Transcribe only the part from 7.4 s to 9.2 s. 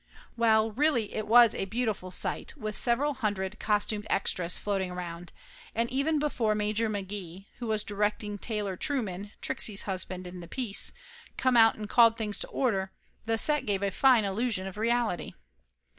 who was directing Taylor True